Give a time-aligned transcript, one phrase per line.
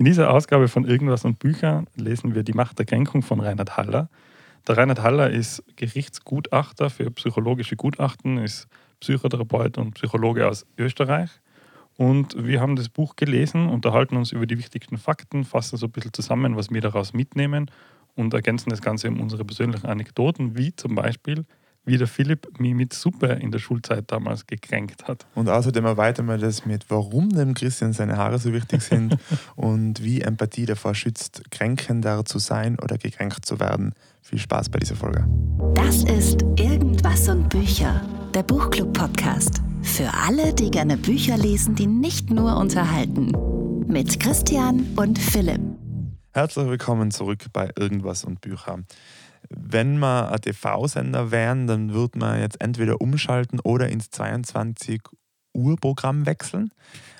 [0.00, 3.76] In dieser Ausgabe von Irgendwas und Büchern lesen wir Die Macht der Kränkung von Reinhard
[3.76, 4.08] Haller.
[4.66, 8.66] Der Reinhard Haller ist Gerichtsgutachter für psychologische Gutachten, ist
[9.00, 11.28] Psychotherapeut und Psychologe aus Österreich.
[11.98, 15.92] Und wir haben das Buch gelesen, unterhalten uns über die wichtigsten Fakten, fassen so ein
[15.92, 17.70] bisschen zusammen, was wir daraus mitnehmen
[18.14, 21.44] und ergänzen das Ganze um unsere persönlichen Anekdoten, wie zum Beispiel,
[21.84, 25.26] wie der Philipp mich mit Suppe in der Schulzeit damals gekränkt hat.
[25.34, 29.16] Und außerdem erweitern wir das mit, warum dem Christian seine Haare so wichtig sind
[29.56, 33.94] und wie Empathie davor schützt, kränkender zu sein oder gekränkt zu werden.
[34.22, 35.26] Viel Spaß bei dieser Folge.
[35.74, 38.02] Das ist Irgendwas und Bücher,
[38.34, 39.62] der Buchclub-Podcast.
[39.82, 43.32] Für alle, die gerne Bücher lesen, die nicht nur unterhalten.
[43.86, 45.60] Mit Christian und Philipp.
[46.32, 48.78] Herzlich willkommen zurück bei Irgendwas und Bücher.
[49.50, 55.02] Wenn wir ein TV-Sender wären, dann würde man jetzt entweder umschalten oder ins 22
[55.52, 56.70] Uhr Programm wechseln,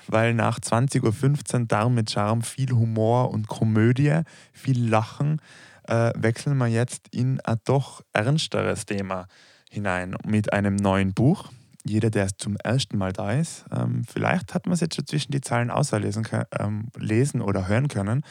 [0.07, 4.21] weil nach 20.15 Uhr Darm mit Charme viel Humor und Komödie,
[4.53, 5.41] viel Lachen,
[5.87, 9.27] äh, wechseln wir jetzt in ein doch ernsteres Thema
[9.69, 11.51] hinein mit einem neuen Buch.
[11.83, 15.31] Jeder, der zum ersten Mal da ist, ähm, vielleicht hat man es jetzt schon zwischen
[15.31, 16.27] die Zeilen auslesen
[16.59, 18.23] ähm, lesen oder hören können.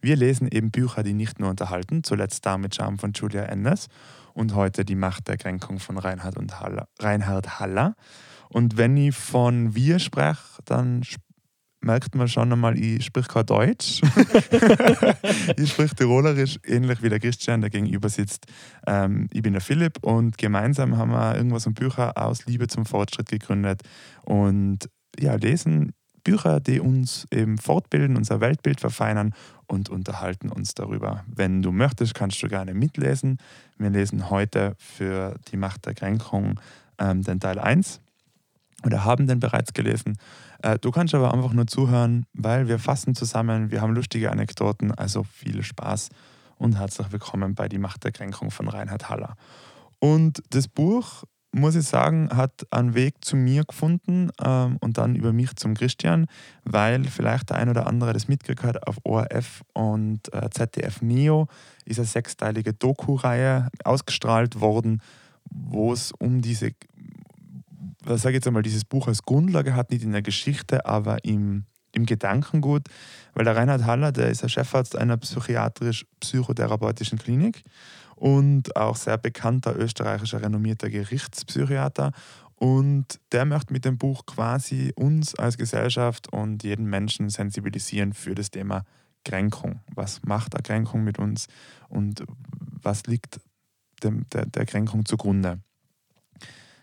[0.00, 3.88] Wir lesen eben Bücher, die nicht nur unterhalten, zuletzt da mit Charme von Julia Enders
[4.34, 7.94] und heute Die Macht der Kränkung von Reinhard, und Haller, Reinhard Haller.
[8.48, 11.02] Und wenn ich von wir spreche, dann
[11.84, 14.00] merkt man schon einmal, ich spreche kein Deutsch.
[15.56, 18.46] ich spreche Tirolerisch, ähnlich wie der Christian, der gegenüber sitzt.
[18.86, 22.86] Ähm, ich bin der Philipp und gemeinsam haben wir irgendwas um Bücher aus Liebe zum
[22.86, 23.82] Fortschritt gegründet
[24.22, 24.88] und
[25.18, 25.92] ja, lesen
[26.24, 29.34] Bücher, die uns eben fortbilden, unser Weltbild verfeinern
[29.66, 31.24] und unterhalten uns darüber.
[31.26, 33.38] Wenn du möchtest, kannst du gerne mitlesen.
[33.76, 36.60] Wir lesen heute für die Macht der Kränkung
[36.98, 38.00] ähm, den Teil 1
[38.84, 40.18] oder haben den bereits gelesen.
[40.62, 44.92] Äh, du kannst aber einfach nur zuhören, weil wir fassen zusammen, wir haben lustige Anekdoten,
[44.92, 46.08] also viel Spaß
[46.56, 49.36] und herzlich willkommen bei Die Macht der Kränkung von Reinhard Haller.
[49.98, 55.16] Und das Buch, muss ich sagen, hat einen Weg zu mir gefunden ähm, und dann
[55.16, 56.26] über mich zum Christian,
[56.64, 61.48] weil vielleicht der ein oder andere das mitgekriegt hat, auf ORF und äh, ZDF Neo
[61.84, 65.02] ist eine sechsteilige Doku-Reihe ausgestrahlt worden,
[65.50, 66.70] wo es um diese
[68.06, 71.64] sage ich jetzt einmal, dieses Buch als Grundlage hat, nicht in der Geschichte, aber im,
[71.92, 72.88] im Gedankengut,
[73.34, 77.62] weil der Reinhard Haller, der ist der Chefarzt einer psychiatrisch-psychotherapeutischen Klinik
[78.16, 82.12] und auch sehr bekannter österreichischer renommierter Gerichtspsychiater.
[82.56, 88.36] Und der möchte mit dem Buch quasi uns als Gesellschaft und jeden Menschen sensibilisieren für
[88.36, 88.84] das Thema
[89.24, 89.80] Kränkung.
[89.94, 91.48] Was macht Erkränkung mit uns
[91.88, 92.24] und
[92.82, 93.40] was liegt
[94.04, 95.58] dem, der, der Kränkung zugrunde?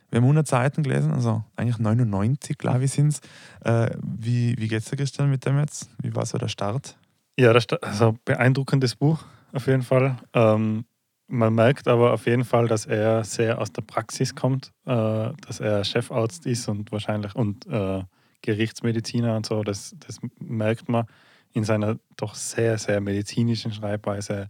[0.09, 3.21] Wir haben 100 Seiten gelesen, also eigentlich 99, glaube ich, sind es.
[3.63, 5.89] Äh, wie wie geht es dir, Christian, mit dem jetzt?
[6.01, 6.97] Wie war so der Start?
[7.37, 10.17] Ja, das also beeindruckendes Buch auf jeden Fall.
[10.33, 10.85] Ähm,
[11.27, 15.59] man merkt aber auf jeden Fall, dass er sehr aus der Praxis kommt, äh, dass
[15.59, 18.03] er Chefarzt ist und wahrscheinlich und äh,
[18.41, 19.63] Gerichtsmediziner und so.
[19.63, 21.05] Das, das merkt man
[21.53, 24.49] in seiner doch sehr, sehr medizinischen Schreibweise.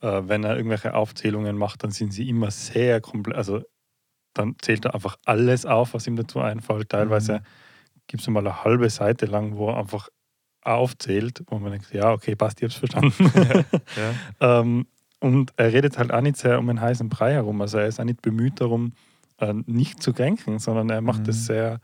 [0.00, 3.62] Äh, wenn er irgendwelche Aufzählungen macht, dann sind sie immer sehr komplex, also
[4.34, 6.90] dann zählt er einfach alles auf, was ihm dazu einfällt.
[6.90, 7.42] Teilweise mhm.
[8.06, 10.08] gibt es mal eine halbe Seite lang, wo er einfach
[10.62, 13.32] aufzählt, wo man denkt, ja, okay, passt, ich hab's verstanden.
[13.96, 14.14] ja.
[14.60, 14.86] ähm,
[15.20, 17.60] und er redet halt auch nicht sehr um einen heißen Brei herum.
[17.60, 18.92] Also er ist auch nicht bemüht darum,
[19.38, 21.44] äh, nicht zu kränken, sondern er macht es mhm.
[21.44, 21.80] sehr,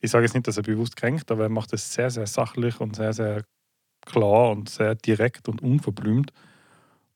[0.00, 2.80] ich sage jetzt nicht, dass er bewusst kränkt, aber er macht es sehr, sehr sachlich
[2.80, 3.44] und sehr, sehr
[4.04, 6.32] klar und sehr direkt und unverblümt.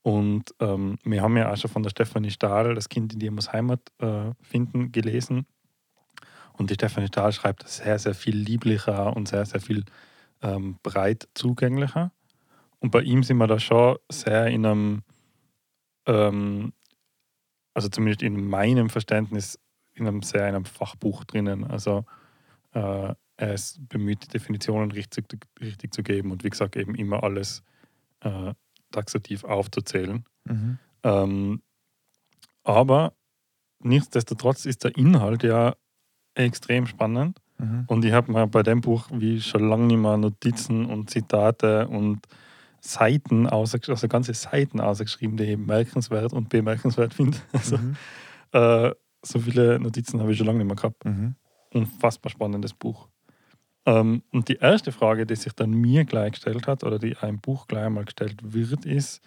[0.08, 3.30] Und ähm, wir haben ja auch schon von der Stefanie Stahl, das Kind in dir
[3.30, 5.44] muss Heimat äh, finden, gelesen.
[6.54, 9.84] Und die Stefanie Stahl schreibt sehr, sehr viel lieblicher und sehr, sehr viel
[10.40, 12.10] ähm, breit zugänglicher.
[12.78, 15.02] Und bei ihm sind wir da schon sehr in einem,
[16.06, 16.72] ähm,
[17.74, 19.58] also zumindest in meinem Verständnis,
[19.92, 21.64] in einem sehr in einem Fachbuch drinnen.
[21.64, 22.06] Also
[22.72, 25.26] äh, er ist bemüht, Definitionen richtig,
[25.60, 27.62] richtig zu geben und wie gesagt eben immer alles
[28.20, 28.54] äh,
[28.90, 30.24] taxativ aufzuzählen.
[30.44, 30.78] Mhm.
[31.02, 31.62] Ähm,
[32.64, 33.14] aber
[33.80, 35.74] nichtsdestotrotz ist der Inhalt ja
[36.34, 37.40] extrem spannend.
[37.58, 37.84] Mhm.
[37.86, 41.88] Und ich habe mir bei dem Buch wie schon lange nicht mehr Notizen und Zitate
[41.88, 42.26] und
[42.80, 47.38] Seiten, ausgeschrieben, also ganze Seiten ausgeschrieben, die ich merkenswert und bemerkenswert finde.
[47.52, 47.96] Also, mhm.
[48.52, 48.92] äh,
[49.22, 51.04] so viele Notizen habe ich schon lange nicht mehr gehabt.
[51.04, 51.34] Mhm.
[51.72, 53.08] Unfassbar spannendes Buch.
[53.88, 57.40] Ähm, und die erste Frage, die sich dann mir gleich gestellt hat, oder die einem
[57.40, 59.22] Buch gleich einmal gestellt wird, ist,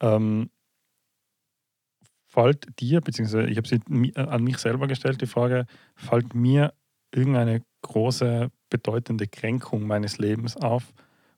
[0.00, 0.48] ähm,
[2.26, 3.80] fällt dir, beziehungsweise ich habe sie
[4.14, 5.66] äh, an mich selber gestellt, die Frage,
[5.96, 6.72] fällt mir
[7.14, 10.94] irgendeine große, bedeutende Kränkung meines Lebens auf,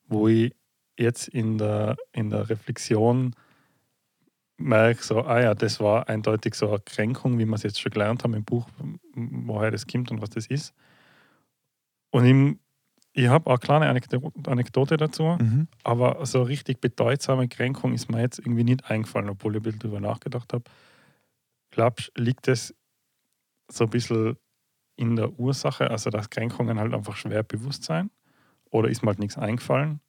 [0.07, 0.55] wo ich
[0.97, 3.35] jetzt in der, in der Reflexion
[4.57, 7.91] merke, so, ah ja, das war eindeutig so eine Kränkung, wie wir es jetzt schon
[7.91, 8.69] gelernt haben im Buch,
[9.15, 10.75] woher das kommt und was das ist.
[12.13, 12.59] Und ich,
[13.25, 14.05] ich habe auch eine kleine
[14.47, 15.67] Anekdote dazu, Mhm.
[15.83, 19.81] aber so richtig bedeutsame Kränkung ist mir jetzt irgendwie nicht eingefallen, obwohl ich ein bisschen
[19.81, 20.65] drüber nachgedacht habe.
[21.71, 22.75] Glaubst du, liegt es
[23.71, 24.37] so ein bisschen
[24.97, 28.11] in der Ursache, also dass Kränkungen halt einfach schwer bewusst sein?
[28.71, 30.01] Oder ist mir halt nichts eingefallen?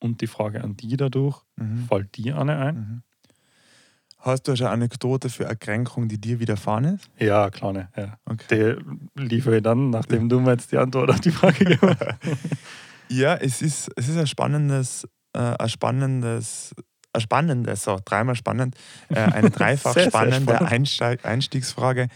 [0.00, 1.86] Und die Frage an die dadurch, Mhm.
[1.88, 2.74] fällt dir eine ein?
[2.76, 3.02] Mhm.
[4.24, 7.10] Hast du schon eine Anekdote für eine Kränkung, die dir widerfahren ist?
[7.18, 8.16] Ja, kleine, ja.
[8.24, 8.76] Okay.
[9.16, 12.18] Die liefere ich dann, nachdem du mir jetzt die Antwort auf die Frage gegeben hast.
[13.08, 16.74] Ja, es ist, es ist ein spannendes, äh, ein spannendes,
[17.12, 18.74] ein spannendes, so dreimal spannend,
[19.10, 20.72] äh, eine dreifach Sehr, sehr spannende spannend.
[20.72, 22.08] Einsteig, Einstiegsfrage,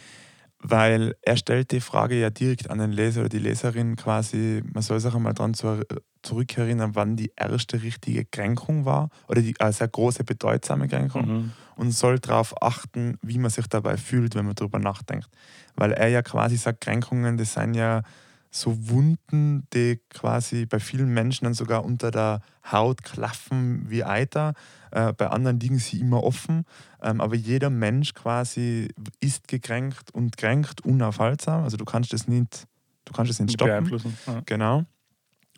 [0.58, 4.82] weil er stellt die Frage ja direkt an den Leser oder die Leserin quasi, man
[4.82, 5.82] soll sich einmal daran zu,
[6.22, 11.52] zurückerinnern, wann die erste richtige Kränkung war oder die äh, sehr große, bedeutsame Kränkung Mhm.
[11.76, 15.28] und soll darauf achten, wie man sich dabei fühlt, wenn man darüber nachdenkt.
[15.76, 18.02] Weil er ja quasi sagt, Kränkungen, das sind ja
[18.50, 24.54] so Wunden, die quasi bei vielen Menschen dann sogar unter der Haut klaffen wie Eiter.
[24.96, 26.64] Äh, bei anderen liegen sie immer offen.
[27.02, 28.88] Ähm, aber jeder Mensch quasi
[29.20, 31.64] ist gekränkt und kränkt unaufhaltsam.
[31.64, 32.66] Also du kannst das nicht,
[33.04, 33.72] du kannst das nicht stoppen.
[33.72, 34.16] beeinflussen.
[34.26, 34.42] Ja.
[34.46, 34.84] Genau.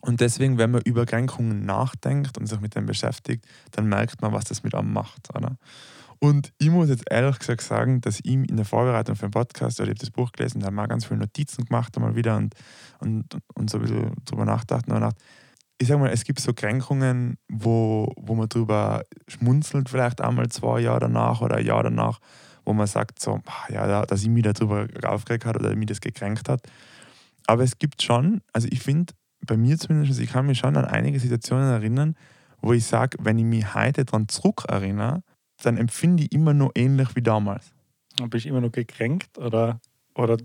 [0.00, 4.32] Und deswegen, wenn man über Kränkungen nachdenkt und sich mit dem beschäftigt, dann merkt man,
[4.32, 5.32] was das mit einem macht.
[5.32, 5.56] Oder?
[6.18, 9.78] Und ich muss jetzt ehrlich gesagt sagen, dass ich in der Vorbereitung für den Podcast,
[9.78, 12.36] oder ich habe das Buch gelesen, da habe mal ganz viele Notizen gemacht einmal wieder
[12.36, 12.54] und,
[12.98, 15.22] und, und so ein bisschen drüber nachgedacht und habe gedacht,
[15.80, 20.80] ich sage mal, es gibt so Kränkungen, wo, wo man drüber schmunzelt, vielleicht einmal zwei
[20.80, 22.18] Jahre danach oder ein Jahr danach,
[22.64, 23.40] wo man sagt, so,
[23.70, 26.62] ja, da- dass ich mich darüber aufgeregt hat oder mich das gekränkt hat.
[27.46, 29.14] Aber es gibt schon, also ich finde,
[29.46, 32.14] bei mir zumindest, ich kann mich schon an einige Situationen erinnern,
[32.60, 35.22] wo ich sage, wenn ich mich heute daran zurückerinnere,
[35.62, 37.72] dann empfinde ich immer nur ähnlich wie damals.
[38.20, 39.80] Und Bist du immer noch gekränkt oder,
[40.14, 40.36] oder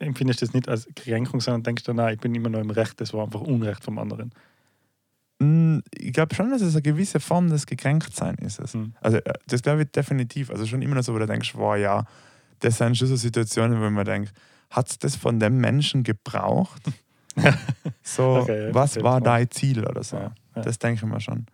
[0.00, 2.70] empfindest du das nicht als Kränkung, sondern denkst du, nein, ich bin immer noch im
[2.70, 4.32] Recht, das war einfach Unrecht vom anderen.
[5.40, 8.60] Mm, Ich glaube schon, dass es eine gewisse Form des Gekränktsein ist.
[8.60, 8.74] Es.
[8.74, 8.94] Mhm.
[9.00, 10.50] Also äh, das glaube ich definitiv.
[10.50, 12.04] Also schon immer noch so, wo du denkst, wow, ja,
[12.60, 14.32] das sind schon so Situationen, wo man denkt,
[14.70, 16.82] hat es das von dem Menschen gebraucht?
[18.02, 20.16] so, Okay, ja, was war dein Ziel oder so?
[20.16, 20.62] Ja, ja.
[20.62, 21.46] Das denke ich mir schon.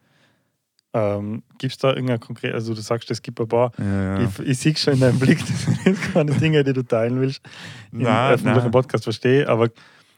[0.93, 3.71] Ähm, Gibt es da irgendein konkret, also du sagst, es gibt ein paar,
[4.19, 7.43] ich, ich sehe schon in deinem Blick, das sind keine Dinge, die du teilen willst
[7.93, 8.71] im Nein, öffentlichen nein.
[8.71, 9.69] Podcast, verstehe, aber,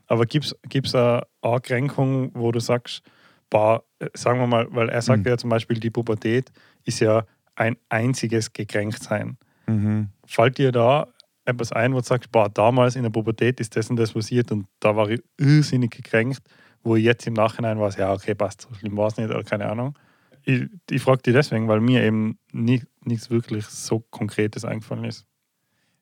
[0.07, 1.23] aber gibt es eine
[1.63, 3.03] Kränkung, wo du sagst,
[3.51, 5.29] boah, äh, sagen wir mal, weil er sagt Mhm.
[5.29, 6.51] ja zum Beispiel, die Pubertät
[6.85, 7.25] ist ja
[7.55, 9.37] ein einziges Gekränktsein.
[9.67, 10.11] Mhm.
[10.27, 11.09] Fällt dir da
[11.45, 14.53] etwas ein, wo du sagst, boah, damals in der Pubertät ist das und das passiert
[14.53, 16.41] und da war ich irrsinnig gekränkt,
[16.83, 19.43] wo ich jetzt im Nachhinein war, ja, okay, passt, so schlimm war es nicht oder
[19.43, 19.99] keine Ahnung.
[20.45, 25.27] Ich, ich frage dich deswegen, weil mir eben nie, nichts wirklich so Konkretes eingefallen ist.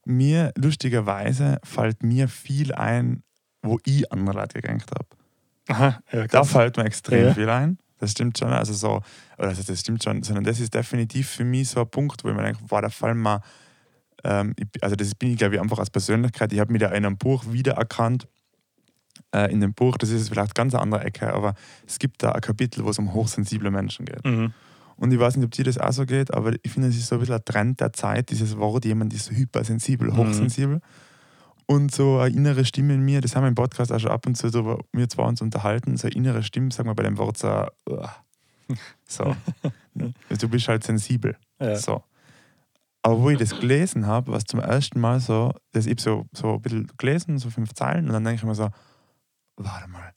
[0.04, 3.22] Mir, lustigerweise, fällt mir viel ein,
[3.62, 5.06] wo ich andere Leute gekränkt habe.
[5.68, 7.34] Aha, ja, Da fällt mir extrem Ja.
[7.34, 7.78] viel ein.
[7.98, 8.48] Das stimmt schon.
[8.48, 9.00] Also so,
[9.38, 12.28] oder also das stimmt schon, sondern das ist definitiv für mich so ein Punkt, wo
[12.28, 13.40] ich mir denke, wow, da fallen mir,
[14.22, 16.52] ähm, also das bin ich, glaube ich, einfach als Persönlichkeit.
[16.52, 18.28] Ich habe mich da in einem Buch wiedererkannt.
[19.34, 21.54] Äh, in dem Buch, das ist vielleicht ganz eine andere Ecke, aber
[21.86, 24.24] es gibt da ein Kapitel, wo es um hochsensible Menschen geht.
[24.24, 24.52] Mhm.
[24.96, 27.08] Und ich weiß nicht, ob dir das auch so geht, aber ich finde, es ist
[27.08, 30.80] so ein bisschen ein Trend der Zeit, dieses Wort, jemand ist so hypersensibel, Mhm.
[31.68, 34.24] Und so eine innere Stimme in mir, das haben wir im Podcast auch schon ab
[34.26, 37.18] und zu darüber, wir zwei uns unterhalten, so eine innere Stimme, sagen wir bei dem
[37.18, 37.66] Wort so,
[39.08, 39.36] so.
[39.94, 41.36] du bist halt sensibel.
[41.60, 41.76] Ja.
[41.76, 42.04] So.
[43.02, 46.26] Aber wo ich das gelesen habe, war es zum ersten Mal so, dass ich so,
[46.32, 48.68] so ein bisschen gelesen, so fünf Zeilen, und dann denke ich mir so,
[49.56, 50.12] warte mal,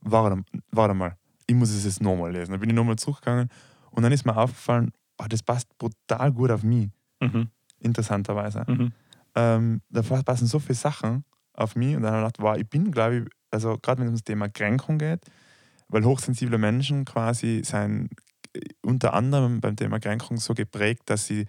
[0.00, 2.52] warte, warte mal, ich muss es jetzt nochmal lesen.
[2.52, 3.48] Dann bin ich nochmal zurückgegangen
[3.90, 7.48] und dann ist mir aufgefallen, oh, das passt brutal gut auf mich, Mhm.
[7.80, 8.64] interessanterweise.
[8.66, 8.92] Mhm.
[9.34, 11.24] Ähm, da passen so viele Sachen
[11.54, 14.08] auf mich und dann habe ich gedacht, wow, ich bin, glaube ich, also gerade wenn
[14.08, 15.20] es ums Thema Kränkung geht,
[15.88, 18.10] weil hochsensible Menschen quasi sind
[18.54, 21.46] äh, unter anderem beim Thema Kränkung so geprägt, dass sie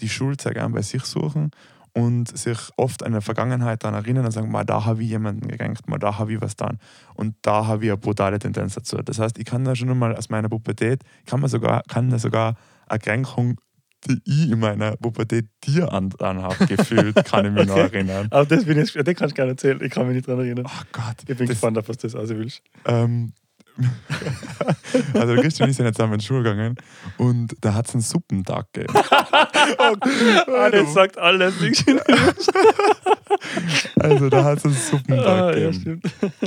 [0.00, 1.50] die Schuld sehr gern bei sich suchen
[1.92, 5.46] und sich oft an der Vergangenheit daran erinnern und sagen, mal da habe ich jemanden
[5.46, 6.78] gekränkt, mal da habe ich was getan
[7.14, 8.96] und da habe ich eine brutale Tendenz dazu.
[8.96, 12.18] Das heißt, ich kann da schon mal aus meiner Pubertät, kann man sogar, kann da
[12.18, 12.56] sogar
[12.88, 13.60] eine Kränkung,
[14.06, 17.96] die ich in meiner Pubertät dir an, habe, gefühlt, kann ich mich noch Okay.
[17.96, 18.28] erinnern.
[18.30, 20.66] Aber das, bin ich, das kannst du gerne erzählen, ich kann mich nicht daran erinnern.
[20.68, 21.16] Oh Gott.
[21.20, 22.62] Ich bin das, gespannt, auf was das also willst.
[22.84, 23.32] Ähm,
[25.14, 26.76] also der Christian ist ja jetzt zusammen in die Schule gegangen
[27.18, 28.94] und da hat es einen Suppentag gegeben.
[29.78, 31.54] ah, das sagt alles.
[33.98, 36.02] Also da hat es einen Suppentag ah, gegeben.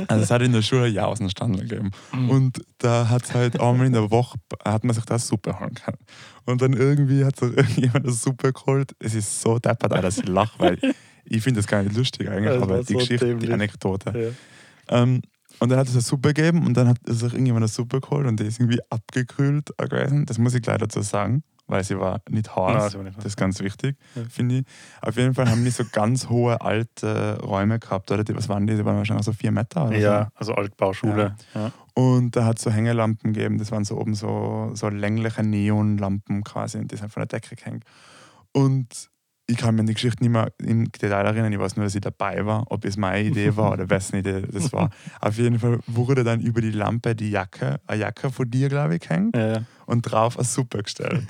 [0.06, 1.90] Also es hat in der Schule ja Außenstandler gegeben.
[2.12, 2.30] Mhm.
[2.30, 5.74] Und da hat es halt einmal in der Woche, hat man sich da Suppe holen
[5.74, 5.98] können.
[6.46, 8.92] Und dann irgendwie hat sich irgendjemand eine Suppe geholt.
[9.00, 10.78] Es ist so deppert, dass ich lache, weil
[11.24, 13.46] ich finde das gar nicht lustig eigentlich, aber die so Geschichte, dämlich.
[13.48, 14.34] die Anekdote.
[14.90, 15.02] Ja.
[15.02, 15.20] Ähm,
[15.60, 18.26] und dann hat es eine Suppe gegeben und dann hat sich irgendjemand eine Suppe geholt
[18.26, 20.26] und die ist irgendwie abgekühlt gewesen.
[20.26, 22.94] Das muss ich gleich dazu sagen, weil sie war nicht heiß.
[22.94, 24.22] Nein, das ist ganz wichtig, Ja.
[24.30, 24.64] finde ich.
[25.02, 28.24] Auf jeden Fall haben die so ganz hohe alte Räume gehabt, oder?
[28.24, 28.74] Die, was waren die?
[28.76, 31.36] Die waren wahrscheinlich so vier Meter oder ja, also Altbauschule.
[31.54, 31.70] Ja.
[31.96, 32.02] so.
[32.02, 36.44] Und da hat es so Hängelampen gegeben, das waren so oben so, so längliche Neonlampen
[36.44, 37.84] quasi und die sind von der Decke gehängt.
[38.52, 39.10] Und
[39.50, 41.94] ich kann mir an die Geschichte nicht mehr im Detail erinnern, ich weiß nur, dass
[41.94, 44.90] ich dabei war, ob es meine Idee war oder wessen Idee das war.
[45.22, 48.96] Auf jeden Fall wurde dann über die Lampe die Jacke, eine Jacke von dir, glaube
[48.96, 49.62] ich, gehängt Ja, ja.
[49.86, 51.26] und drauf eine Suppe gestellt.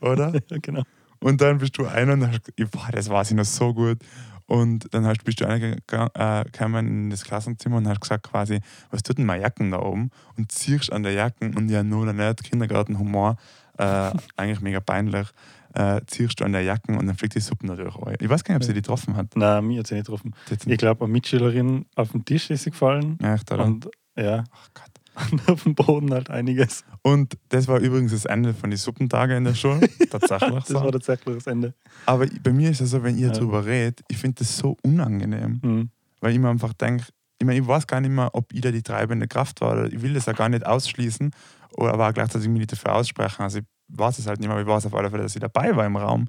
[0.00, 0.32] Oder?
[0.50, 0.82] ja, genau.
[1.20, 3.98] Und dann bist du einer und hast gesagt, boah, das weiß ich noch so gut.
[4.46, 8.58] Und dann hast, bist du gega- äh, in das Klassenzimmer und hast gesagt quasi,
[8.90, 10.10] was tut denn meine Jacken da oben?
[10.36, 13.36] Und ziehst an der Jacken und ja nur nicht Kindergartenhumor,
[13.78, 15.28] äh, eigentlich mega peinlich,
[15.74, 18.16] äh, ziehst du an der Jacken und dann fliegt die Suppe natürlich rein.
[18.20, 19.36] Ich weiß gar nicht, ob sie die getroffen hat.
[19.36, 20.34] Nein, mir hat sie nicht getroffen.
[20.66, 23.18] Ich glaube, eine Mitschülerin auf dem Tisch ist sie gefallen.
[23.20, 23.64] Echt, oder?
[23.64, 25.30] Und ja, Ach Gott.
[25.32, 26.84] und auf dem Boden halt einiges.
[27.02, 29.88] Und das war übrigens das Ende von den Suppentagen in der Schule.
[30.10, 30.64] Tatsächlich.
[30.64, 31.74] Das war tatsächlich das Ende.
[32.06, 33.32] Aber bei mir ist es so, wenn ihr Ja.
[33.32, 35.60] darüber redet, ich finde das so unangenehm.
[35.62, 35.90] Mhm.
[36.20, 37.04] weil ich mir einfach denke,
[37.38, 39.72] ich meine, ich weiß gar nicht mehr, ob ich da die treibende Kraft war.
[39.72, 41.30] Oder ich will das ja gar nicht ausschließen,
[41.72, 43.42] oder aber auch gleichzeitig mich nicht dafür aussprechen.
[43.42, 45.40] Also ich weiß es halt nicht mehr, aber ich weiß auf alle Fälle, dass ich
[45.40, 46.28] dabei war im Raum.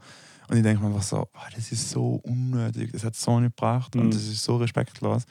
[0.49, 3.55] Und ich denke mir einfach so, boah, das ist so unnötig, das hat so nicht
[3.55, 4.01] gebracht Mhm.
[4.01, 5.23] und das ist so respektlos.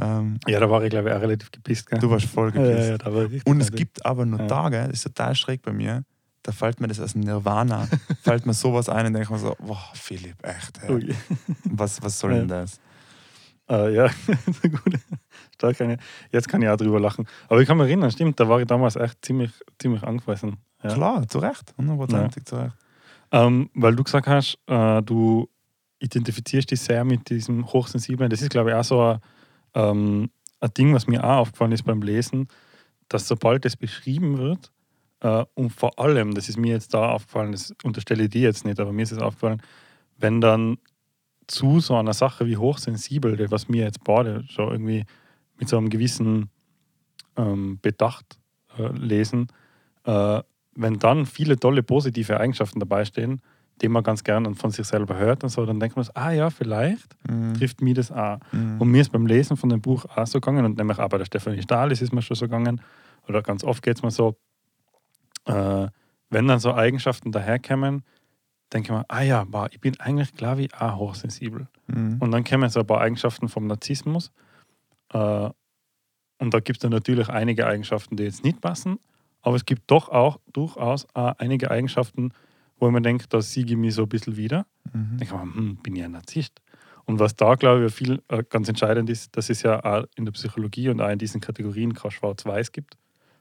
[0.00, 1.86] Ähm, Ja, da war ich, glaube ich, auch relativ gepisst.
[1.90, 1.98] Gell?
[1.98, 2.88] du warst voll ja, ja, gepisst.
[2.90, 4.46] ja, da war Und es gibt aber nur Ja.
[4.46, 6.04] Tage, das ist total schräg bei mir,
[6.44, 7.88] da fällt mir das als Nirvana,
[8.22, 11.14] fällt mir sowas ein und denke mir so, boah, Philipp, echt, ey, Ui.
[11.64, 12.38] was, was soll Ja.
[12.38, 12.80] denn das?
[13.68, 14.06] Äh, ja,
[14.62, 14.94] gut.
[15.56, 15.98] Stark eine.
[16.32, 17.26] Jetzt kann ich auch drüber lachen.
[17.48, 20.56] Aber ich kann mich erinnern, stimmt, da war ich damals echt ziemlich, ziemlich angefressen.
[20.82, 20.94] Ja.
[20.94, 22.76] Klar, zu Recht, hundertprozentig zu Recht.
[23.30, 25.48] Ähm, weil du gesagt hast, äh, du
[25.98, 28.30] identifizierst dich sehr mit diesem Hochsensiblen.
[28.30, 29.20] Das ist, glaube ich, auch so ein,
[29.74, 30.30] ähm,
[30.60, 32.48] ein Ding, was mir auch aufgefallen ist beim Lesen,
[33.08, 34.70] dass sobald es beschrieben wird,
[35.20, 38.64] äh, und vor allem, das ist mir jetzt da aufgefallen, das unterstelle ich dir jetzt
[38.64, 39.60] nicht, aber mir ist es aufgefallen,
[40.16, 40.78] wenn dann
[41.46, 45.04] zu so einer Sache wie hochsensibel, das, was mir jetzt beide schon irgendwie
[45.58, 46.50] mit so einem gewissen
[47.36, 48.38] ähm, Bedacht
[48.78, 49.48] äh, lesen,
[50.04, 50.42] äh,
[50.78, 53.42] wenn dann viele tolle positive Eigenschaften dabei stehen,
[53.80, 56.30] die man ganz gern von sich selber hört und so, dann denkt man so, ah
[56.32, 57.54] ja, vielleicht Mhm.
[57.54, 58.38] trifft mir das auch.
[58.52, 58.80] Mhm.
[58.80, 61.18] Und mir ist beim Lesen von dem Buch auch so gegangen, und nämlich auch bei
[61.18, 62.80] der Stefanie Stahl ist es mir schon so gegangen,
[63.28, 64.36] oder ganz oft geht es mir so,
[65.46, 65.86] äh,
[66.30, 68.02] wenn dann so Eigenschaften daherkommen,
[68.72, 71.68] denke ich mir, ah ja, boah, ich bin eigentlich, glaube ich, auch hochsensibel.
[71.86, 72.16] Mhm.
[72.20, 74.30] Und dann kommen so ein paar Eigenschaften vom Narzissmus.
[75.12, 75.50] Äh,
[76.40, 78.98] und da gibt es dann natürlich einige Eigenschaften, die jetzt nicht passen.
[79.42, 82.32] Aber es gibt doch auch durchaus auch einige Eigenschaften,
[82.78, 84.66] wo mir denke, da siege ich mich so ein bisschen wieder.
[84.92, 85.18] Mhm.
[85.18, 86.60] denke ich mir, hm, bin ich ein Narzisst?
[87.04, 90.26] Und was da, glaube ich, viel äh, ganz entscheidend ist, dass es ja auch in
[90.26, 92.98] der Psychologie und auch in diesen Kategorien kein Schwarz-Weiß gibt,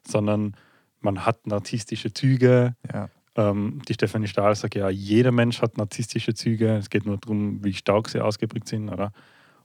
[0.08, 0.56] sondern
[1.02, 2.76] man hat narzisstische Züge.
[2.94, 3.10] Ja.
[3.36, 6.78] Ähm, die Stefanie Stahl sagt ja, jeder Mensch hat narzisstische Züge.
[6.78, 8.90] Es geht nur darum, wie stark sie ausgeprägt sind.
[8.90, 9.12] Oder?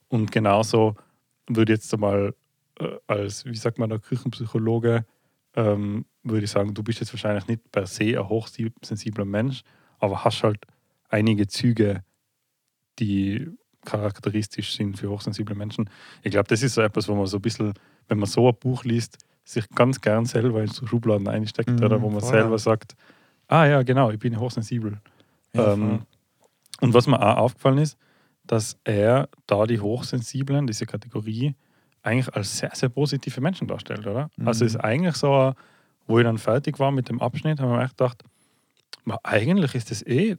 [0.08, 0.96] Und genauso
[1.48, 2.34] würde ich jetzt einmal
[2.80, 5.06] äh, als, wie sagt man, der Küchenpsychologe,
[5.56, 9.62] ähm, würde ich sagen, du bist jetzt wahrscheinlich nicht per se ein hochsensibler Mensch,
[9.98, 10.58] aber hast halt
[11.08, 12.02] einige Züge,
[12.98, 13.48] die
[13.84, 15.90] charakteristisch sind für hochsensible Menschen.
[16.22, 17.74] Ich glaube, das ist so etwas, wo man so ein bisschen,
[18.08, 21.84] wenn man so ein Buch liest, sich ganz gern selber in so Schubladen einsteckt, Mhm,
[21.84, 22.30] oder wo man voll.
[22.30, 22.94] selber sagt,
[23.48, 25.00] ah ja, genau, ich bin hochsensibel.
[25.52, 26.02] Ja, ähm,
[26.80, 27.98] und was mir auch aufgefallen ist,
[28.44, 31.54] dass er da die Hochsensiblen, diese Kategorie,
[32.02, 34.30] eigentlich als sehr, sehr positive Menschen darstellt, oder?
[34.36, 34.48] Mhm.
[34.48, 35.54] Also es ist eigentlich so,
[36.06, 38.22] wo ich dann fertig war mit dem Abschnitt, habe ich mir echt gedacht,
[39.04, 40.36] "Ma, eigentlich ist das eh,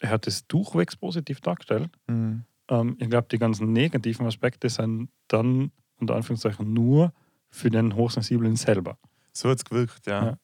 [0.00, 1.90] er hat es durchwegs positiv dargestellt.
[2.06, 2.44] Mhm.
[2.68, 7.12] Ähm, ich glaube, die ganzen negativen Aspekte sind dann unter Anführungszeichen nur
[7.50, 8.96] für den Hochsensiblen selber.
[9.32, 10.24] So hat es gewirkt, ja.
[10.24, 10.38] Ja.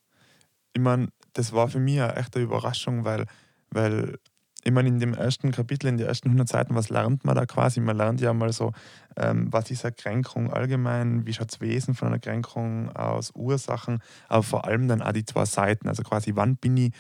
[0.75, 3.27] Ich meine, das war für mich eine echte Überraschung, weil,
[3.71, 4.19] weil
[4.67, 7.47] ich meine, in dem ersten Kapitel, in den ersten 100 Seiten, was lernt man da
[7.47, 7.81] quasi?
[7.81, 8.73] Man lernt ja mal so,
[9.17, 14.01] ähm, was ist eine Kränkung allgemein, wie schaut das Wesen von einer Kränkung aus, Ursachen,
[14.29, 15.89] aber vor allem dann auch die zwei Seiten.
[15.89, 16.93] Also quasi, wann bin ich,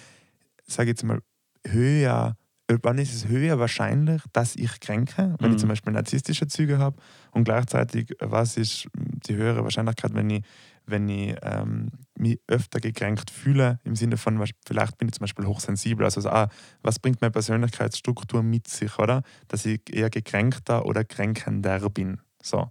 [0.66, 1.20] sage ich jetzt mal,
[1.66, 2.36] höher,
[2.68, 5.60] äh, wann ist es höher wahrscheinlich, dass ich kränke, wenn ich Mhm.
[5.60, 6.96] zum Beispiel narzisstische Züge habe
[7.32, 10.44] und gleichzeitig, was ist die höhere Wahrscheinlichkeit, wenn ich
[10.86, 15.46] wenn ich ähm, mich öfter gekränkt fühle, im Sinne von, vielleicht bin ich zum Beispiel
[15.46, 16.48] hochsensibel, also so, ah,
[16.82, 19.22] was bringt meine Persönlichkeitsstruktur mit sich, oder?
[19.48, 22.20] Dass ich eher gekränkter oder kränkender bin.
[22.42, 22.70] So.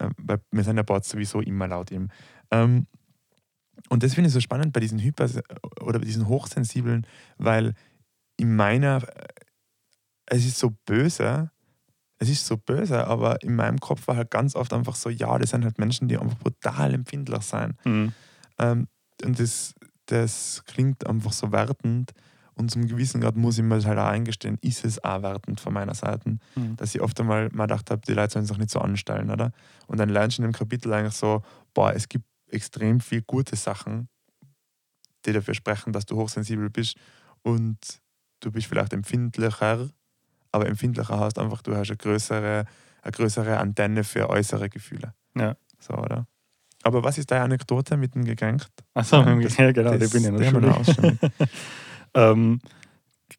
[0.00, 2.08] Ähm, weil wir sind ja beide sowieso immer laut ihm.
[2.50, 2.86] Ähm,
[3.88, 5.42] und das finde ich so spannend bei diesen Hyper-
[5.80, 7.74] oder diesen Hochsensiblen, weil
[8.36, 9.28] in meiner, äh,
[10.26, 11.50] es ist so böse,
[12.18, 15.38] es ist so böse, aber in meinem Kopf war halt ganz oft einfach so, ja,
[15.38, 17.74] das sind halt Menschen, die einfach brutal empfindlich sind.
[17.84, 18.12] Mhm.
[18.58, 18.88] Ähm,
[19.24, 19.74] und das,
[20.06, 22.12] das klingt einfach so wertend.
[22.54, 25.72] Und zum gewissen Grad muss ich mir halt auch eingestehen, ist es auch wertend von
[25.72, 26.76] meiner Seite, mhm.
[26.76, 29.52] dass ich oft einmal mal gedacht habe, die Leute sollen sich nicht so anstellen, oder?
[29.86, 33.54] Und dann lernst du in dem Kapitel eigentlich so, boah, es gibt extrem viele gute
[33.54, 34.08] Sachen,
[35.24, 36.96] die dafür sprechen, dass du hochsensibel bist
[37.42, 37.78] und
[38.40, 39.88] du bist vielleicht empfindlicher,
[40.58, 42.64] aber empfindlicher heißt einfach, du hast eine größere,
[43.02, 45.14] eine größere Antenne für äußere Gefühle.
[45.36, 45.56] Ja.
[45.78, 46.26] So, oder?
[46.82, 48.70] Aber was ist deine Anekdote mit dem gekränkt?
[48.94, 51.18] Achso, ja, ja, genau, das, die bin ich noch schon.
[52.14, 52.60] ähm,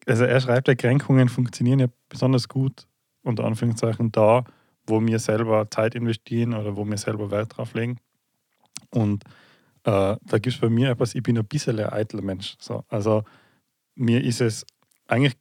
[0.06, 2.86] also er schreibt, ja, Kränkungen funktionieren ja besonders gut,
[3.22, 4.44] unter Anführungszeichen, da,
[4.86, 7.98] wo wir selber Zeit investieren oder wo wir selber Wert drauf legen.
[8.90, 9.24] Und
[9.84, 12.56] äh, da gibt es bei mir etwas, ich bin ein bisschen ein eitler Mensch.
[12.60, 12.84] So.
[12.88, 13.24] Also
[13.94, 14.66] mir ist es
[15.06, 15.36] eigentlich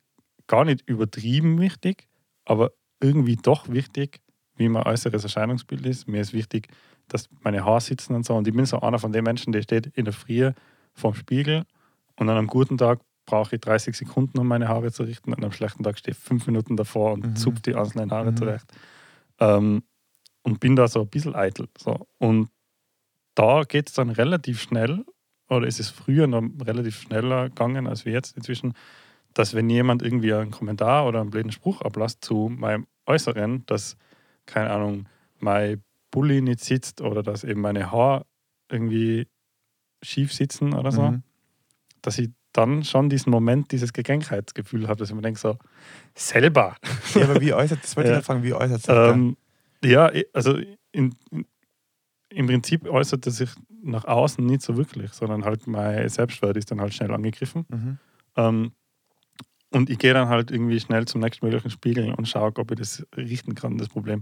[0.50, 2.10] gar nicht übertrieben wichtig,
[2.44, 4.20] aber irgendwie doch wichtig,
[4.56, 6.08] wie mein äußeres Erscheinungsbild ist.
[6.08, 6.68] Mir ist wichtig,
[7.08, 8.36] dass meine Haare sitzen und so.
[8.36, 10.52] Und ich bin so einer von den Menschen, der steht in der Früh
[10.94, 11.64] vorm Spiegel
[12.18, 15.32] und an einem guten Tag brauche ich 30 Sekunden, um meine Haare zu richten.
[15.32, 17.36] Und einem schlechten Tag stehe ich fünf Minuten davor und mhm.
[17.36, 18.38] zupfe die einzelnen Haare mhm.
[18.38, 18.74] zurecht.
[19.40, 19.84] Ähm,
[20.42, 21.70] und bin da so ein bisschen eitel.
[21.78, 22.08] So.
[22.18, 22.50] Und
[23.36, 25.06] da geht es dann relativ schnell,
[25.48, 28.74] oder ist es früher noch relativ schneller gegangen als wir jetzt inzwischen,
[29.40, 33.96] dass wenn jemand irgendwie einen Kommentar oder einen blöden Spruch ablässt zu meinem Äußeren, dass,
[34.46, 35.08] keine Ahnung,
[35.40, 35.82] mein
[36.12, 38.26] Bulli nicht sitzt oder dass eben meine Haare
[38.70, 39.30] irgendwie
[40.04, 41.24] schief sitzen oder so, mhm.
[42.02, 45.58] dass ich dann schon diesen Moment, dieses Gekränktheitsgefühl habe, dass ich mir denke, so,
[46.16, 46.76] selber.
[47.16, 48.22] Ja, aber wie äußert, das wollte ich ja.
[48.22, 49.38] fragen, wie äußert sich ähm,
[49.86, 50.58] Ja, also
[50.92, 51.46] in, in,
[52.28, 56.72] im Prinzip äußert es sich nach außen nicht so wirklich, sondern halt mein Selbstwert ist
[56.72, 57.66] dann halt schnell angegriffen.
[57.70, 57.98] Mhm.
[58.36, 58.72] Ähm,
[59.72, 63.06] und ich gehe dann halt irgendwie schnell zum nächstmöglichen Spiegel und schaue, ob ich das
[63.16, 64.22] richten kann, das Problem.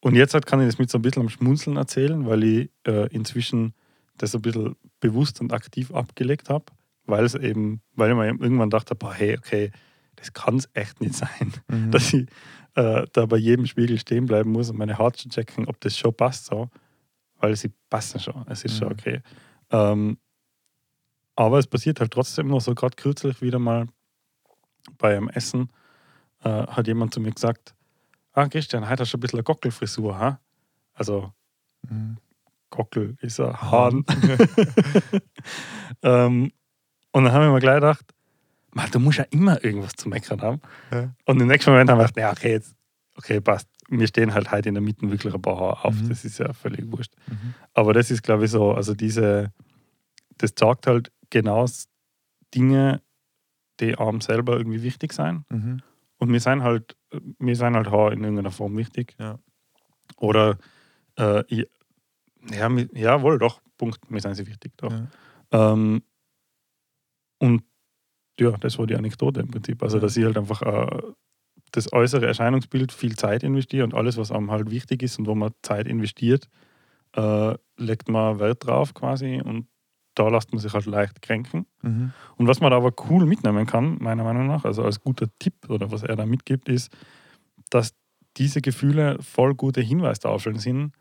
[0.00, 2.70] Und jetzt halt kann ich das mit so ein bisschen am Schmunzeln erzählen, weil ich
[2.86, 3.74] äh, inzwischen
[4.18, 6.64] das ein bisschen bewusst und aktiv abgelegt habe,
[7.04, 9.70] weil es eben, weil ich mir irgendwann dachte, boah, hey, okay,
[10.16, 11.90] das kann es echt nicht sein, mhm.
[11.90, 12.26] dass ich
[12.74, 15.96] äh, da bei jedem Spiegel stehen bleiben muss und meine Haut zu checken, ob das
[15.96, 16.70] schon passt so,
[17.38, 18.78] weil sie passen schon, es ist mhm.
[18.78, 19.20] schon okay.
[19.70, 20.18] Ähm,
[21.36, 23.86] aber es passiert halt trotzdem noch so, gerade kürzlich wieder mal
[24.98, 25.70] bei einem Essen
[26.42, 27.74] äh, hat jemand zu mir gesagt,
[28.32, 30.40] ah Christian, heute hast du ein bisschen eine Gockelfrisur, ha?
[30.94, 31.32] Also
[31.88, 32.18] mhm.
[32.70, 34.04] Gockel ist ein Hahn.
[36.02, 36.52] ähm,
[37.12, 38.04] und dann haben wir mir gleich gedacht,
[38.72, 40.60] man, du musst ja immer irgendwas zu meckern haben.
[40.92, 41.14] Ja.
[41.24, 42.74] Und im nächsten Moment haben wir gedacht, ja, okay, jetzt,
[43.16, 43.68] okay, passt.
[43.88, 45.94] Wir stehen halt heute in der Mitte wirklich ein paar Haare auf.
[45.94, 46.08] Mhm.
[46.08, 47.14] Das ist ja völlig wurscht.
[47.26, 47.54] Mhm.
[47.72, 49.52] Aber das ist, glaube ich, so, also diese,
[50.36, 51.66] das sagt halt genau
[52.54, 53.00] Dinge,
[53.80, 55.44] die einem selber irgendwie wichtig sein.
[55.50, 55.82] Mhm.
[56.18, 56.96] Und mir sind halt,
[57.38, 59.14] mir sind halt in irgendeiner Form wichtig.
[59.18, 59.38] Ja.
[60.16, 60.58] Oder
[61.18, 61.68] äh, ich,
[62.50, 64.72] ja, ja, wohl, doch, Punkt, mir sind sie wichtig.
[64.76, 64.92] Doch.
[64.92, 65.72] Ja.
[65.72, 66.02] Ähm,
[67.38, 67.64] und
[68.40, 69.82] ja, das war die Anekdote im Prinzip.
[69.82, 71.02] Also, dass ich halt einfach äh,
[71.72, 75.34] das äußere Erscheinungsbild viel Zeit investiere und alles, was einem halt wichtig ist und wo
[75.34, 76.48] man Zeit investiert,
[77.14, 79.66] äh, legt man Wert drauf quasi und
[80.16, 81.66] da lässt man sich halt leicht kränken.
[81.82, 82.12] Mhm.
[82.36, 85.54] Und was man da aber cool mitnehmen kann, meiner Meinung nach, also als guter Tipp
[85.68, 86.90] oder was er da mitgibt, ist,
[87.70, 87.94] dass
[88.36, 90.92] diese Gefühle voll gute Hinweistaufeln sind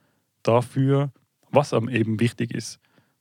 [0.43, 1.12] dafür,
[1.49, 2.80] was einem eben wichtig ist.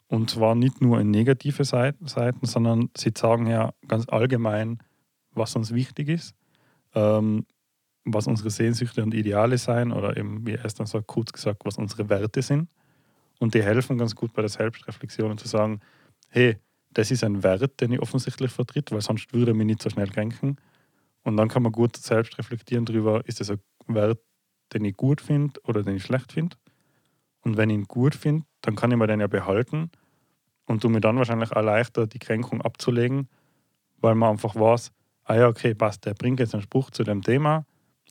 [0.09, 4.79] Und zwar nicht nur in negative Seiten, sondern sie sagen ja ganz allgemein,
[5.33, 6.35] was uns wichtig ist,
[6.95, 7.47] ähm,
[8.05, 11.65] was unsere Sehnsüchte und Ideale sein oder eben, wie er es dann sagt, kurz gesagt,
[11.65, 12.69] was unsere Werte sind.
[13.39, 15.81] Und die helfen ganz gut bei der Selbstreflexion und zu sagen,
[16.29, 16.57] hey,
[16.91, 19.91] das ist ein Wert, den ich offensichtlich vertritt, weil sonst würde er mich nicht so
[19.91, 20.57] schnell kränken.
[21.23, 24.21] Und dann kann man gut selbst reflektieren darüber, ist das ein Wert,
[24.73, 26.57] den ich gut finde oder den ich schlecht finde.
[27.41, 29.91] Und wenn ich ihn gut finde, dann kann ich mir den ja behalten
[30.67, 33.29] und tu mir dann wahrscheinlich auch leichter, die Kränkung abzulegen,
[33.99, 34.93] weil man einfach weiß,
[35.25, 37.67] ah ja, okay, passt, der bringt jetzt einen Spruch zu dem Thema,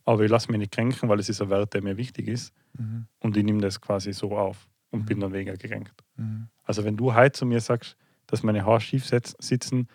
[0.06, 2.54] aber ich lasse mich nicht kränken, weil es ist ein Wert, der mir wichtig ist.
[2.78, 3.08] Mhm.
[3.20, 5.06] Und ich nehme das quasi so auf und mhm.
[5.06, 6.04] bin dann weniger gekränkt.
[6.16, 6.48] Mhm.
[6.64, 9.88] Also wenn du heute zu mir sagst, dass meine Haare schief sitzen,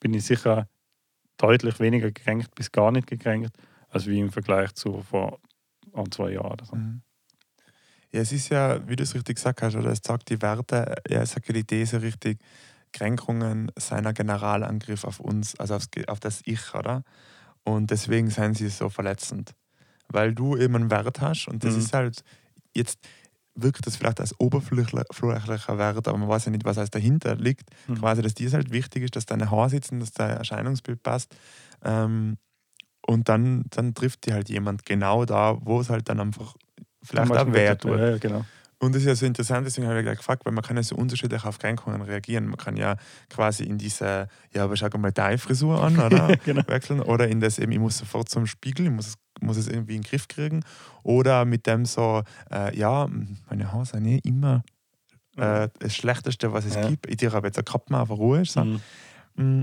[0.00, 0.68] bin ich sicher
[1.36, 3.54] deutlich weniger gekränkt bis gar nicht gekränkt,
[3.88, 5.38] als wie im Vergleich zu vor
[5.92, 6.74] ein, zwei Jahren oder so.
[6.74, 7.02] Mhm.
[8.12, 10.94] Ja, es ist ja, wie du es richtig gesagt hast, oder es sagt die Werte,
[11.08, 12.38] ja, es sagt ja die These richtig,
[12.92, 17.02] Kränkungen seiner Generalangriff auf uns, also aufs, auf das Ich, oder?
[17.62, 19.54] Und deswegen seien sie so verletzend.
[20.08, 21.80] Weil du eben einen Wert hast und das Mhm.
[21.80, 22.24] ist halt,
[22.74, 23.00] jetzt
[23.56, 27.70] wirkt das vielleicht als oberflächlicher Wert, aber man weiß ja nicht, was alles dahinter liegt.
[27.88, 27.96] Mhm.
[27.96, 31.34] Quasi, dass dir es halt wichtig ist, dass deine Haare sitzen, dass dein Erscheinungsbild passt.
[31.82, 32.36] Ähm,
[33.06, 36.54] und dann, dann trifft dir halt jemand genau da, wo es halt dann einfach
[37.02, 38.00] vielleicht auch wert wird.
[38.00, 38.44] Ja, ja, genau.
[38.78, 40.82] Und das ist ja so interessant, deswegen habe ich gleich gefragt, weil man kann ja
[40.82, 42.46] so unterschiedlich auf Kränkungen reagieren.
[42.46, 42.96] Man kann ja
[43.30, 46.36] quasi in diese, ja, aber schau mal deine Frisur an, oder?
[46.44, 46.62] genau.
[46.66, 47.00] Wechseln.
[47.00, 49.96] Oder in das eben, ich muss sofort zum Spiegel, ich muss es, muss es irgendwie
[49.96, 50.64] in den Griff kriegen.
[51.02, 53.08] Oder mit dem so, äh, ja,
[53.48, 54.62] meine Haare sind eh immer
[55.36, 56.88] äh, das Schlechteste, was es Ja.
[56.88, 57.06] gibt.
[57.10, 58.44] Ich aber jetzt eine Kappe auf Ruhe.
[58.44, 58.64] So.
[58.64, 58.80] Mhm.
[59.36, 59.62] Mm,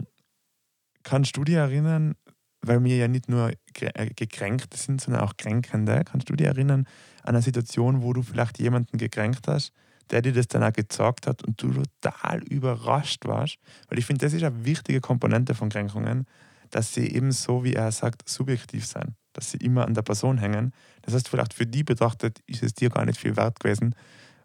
[1.03, 2.15] Kannst du dich erinnern,
[2.61, 6.87] weil wir ja nicht nur äh, Gekränkte sind, sondern auch Kränkende, kannst du dich erinnern
[7.23, 9.73] an eine Situation, wo du vielleicht jemanden gekränkt hast,
[10.11, 13.57] der dir das dann auch gezeigt hat und du total überrascht warst?
[13.89, 16.25] Weil ich finde, das ist eine wichtige Komponente von Kränkungen,
[16.71, 19.15] dass sie eben so, wie er sagt, subjektiv sein.
[19.33, 20.73] Dass sie immer an der Person hängen.
[21.01, 23.95] Das heißt, vielleicht für die betrachtet ist es dir gar nicht viel wert gewesen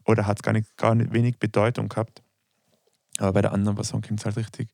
[0.04, 2.22] oder hat es gar, nicht, gar nicht wenig Bedeutung gehabt.
[3.18, 4.68] Aber bei der anderen Person kommt es halt richtig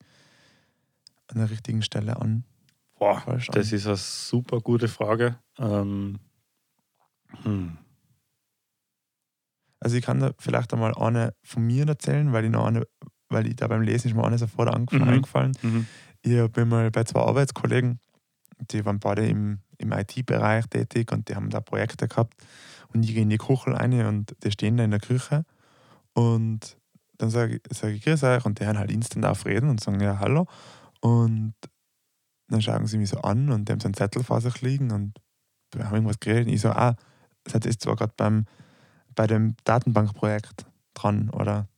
[1.28, 2.44] an der richtigen Stelle an.
[2.98, 3.74] Boah, Falsch das an.
[3.76, 5.38] ist eine super gute Frage.
[5.58, 6.18] Ähm,
[7.42, 7.78] hm.
[9.80, 12.86] Also ich kann da vielleicht einmal eine von mir erzählen, weil ich noch eine,
[13.28, 15.08] weil ich da beim Lesen ist mir eine sofort angef- Mhm.
[15.08, 15.52] eingefallen.
[15.62, 15.86] Mhm.
[16.22, 17.98] Ich bin mal bei zwei Arbeitskollegen,
[18.58, 22.34] die waren beide im, im IT-Bereich tätig und die haben da Projekte gehabt.
[22.92, 25.44] Und ich gehe in die Küche rein und die stehen da in der Küche.
[26.12, 26.76] Und
[27.18, 28.44] dann sage ich, sag ich, grüß euch.
[28.44, 30.46] Und die hören halt instant aufreden und sagen, ja, hallo.
[31.00, 31.54] Und
[32.48, 34.90] dann schauen sie mich so an und die haben so einen Zettel vor sich liegen
[34.90, 35.18] und
[35.72, 36.46] wir haben irgendwas geredet.
[36.46, 36.96] Und ich so, ah,
[37.48, 38.44] seid ihr zwar gerade
[39.14, 41.68] bei dem Datenbankprojekt dran oder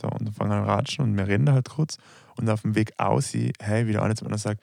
[0.00, 0.08] so.
[0.08, 1.98] Und dann fangen wir an ratschen und wir reden da halt kurz.
[2.36, 4.62] Und auf dem Weg aus, ich, hey, wieder einer zu mir sagt,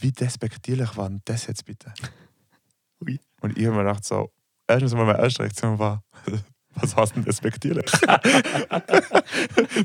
[0.00, 1.92] wie despektierlich war denn das jetzt bitte?
[3.04, 3.18] Ui.
[3.40, 4.30] Und ich habe mir gedacht, so,
[4.66, 6.02] erstens mal meine erste Reaktion war,
[6.74, 7.90] was heißt denn despektierlich?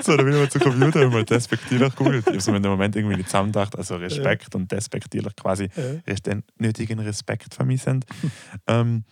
[0.04, 2.26] so, dann bin ich mal zu Computer und mal despektierlich gegoogelt.
[2.28, 5.70] Ich habe so in dem Moment irgendwie nicht zusammengedacht, also Respekt und despektierlich quasi
[6.08, 8.06] Rest- den nötigen Respekt vermissend.
[8.68, 9.04] ähm,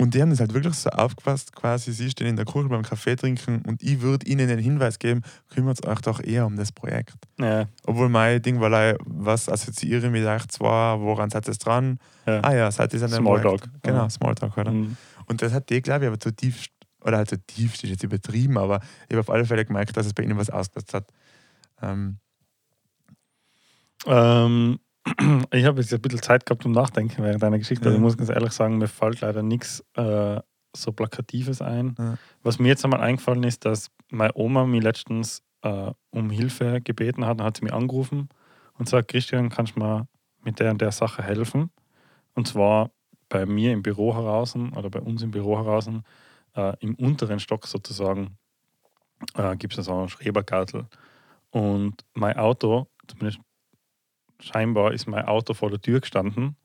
[0.00, 2.82] und die haben das halt wirklich so aufgefasst, quasi, sie stehen in der Küche beim
[2.82, 6.72] Kaffee trinken und ich würde ihnen den Hinweis geben, kümmert euch doch eher um das
[6.72, 7.16] Projekt.
[7.38, 11.54] Ja, Obwohl mein Ding war, like, was assoziiere ich mit euch zwar, woran seid ihr
[11.54, 11.98] dran?
[12.26, 12.40] ja.
[12.42, 13.68] Ah ja, seid ihr an dem Smalltalk.
[13.82, 14.72] Genau, Smalltalk, oder?
[14.72, 14.96] Mhm.
[15.26, 16.70] Und das hat die, glaube ich, aber zutiefst,
[17.02, 20.14] oder halt zutiefst ist jetzt übertrieben, aber ich habe auf alle Fälle gemerkt, dass es
[20.14, 21.08] bei ihnen was ausgelöst hat.
[21.82, 22.18] Ähm,
[24.06, 24.78] Ähm,
[25.52, 27.84] ich habe jetzt ein bisschen Zeit gehabt zum Nachdenken während deiner Geschichte.
[27.86, 27.96] Also Ja.
[27.96, 30.40] ich muss ganz ehrlich sagen, mir fällt leider nichts äh,
[30.76, 31.94] so Plakatives ein.
[31.98, 32.18] Ja.
[32.42, 37.24] Was mir jetzt einmal eingefallen ist, dass meine Oma mich letztens äh, um Hilfe gebeten
[37.26, 37.40] hat.
[37.40, 38.28] Dann hat sie mich angerufen
[38.78, 40.06] und sagt, Christian, kannst du mir
[40.42, 41.70] mit der und der Sache helfen?
[42.34, 42.90] Und zwar
[43.28, 45.88] bei mir im Büro heraus oder bei uns im Büro heraus,
[46.54, 48.36] äh, im unteren Stock sozusagen,
[49.34, 50.86] äh, gibt es so einen Schrebergartel.
[51.50, 53.40] Und mein Auto, zumindest
[54.40, 56.56] scheinbar ist mein Auto vor der Tür gestanden